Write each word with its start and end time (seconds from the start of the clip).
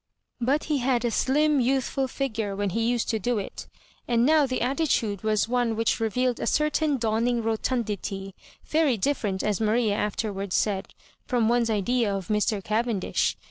But 0.39 0.63
he 0.63 0.79
had 0.79 1.05
a 1.05 1.09
sKm 1.11 1.61
youthful 1.61 2.07
figure 2.07 2.55
when 2.55 2.69
be 2.69 2.81
used 2.81 3.07
to 3.09 3.19
do 3.19 3.37
it, 3.37 3.67
and 4.07 4.25
now 4.25 4.47
the 4.47 4.61
atti 4.61 4.89
tude 4.89 5.21
was 5.21 5.47
one 5.47 5.75
which 5.75 5.99
revealed 5.99 6.39
a 6.39 6.47
certain 6.47 6.97
dawning 6.97 7.43
rotundity, 7.43 8.33
very 8.65 8.97
different, 8.97 9.43
as 9.43 9.61
Maria 9.61 9.93
afterwards 9.93 10.55
said, 10.55 10.95
from 11.27 11.47
one's 11.49 11.69
idea 11.69 12.11
of 12.15 12.29
Mr. 12.29 12.63
Cavendish. 12.63 13.37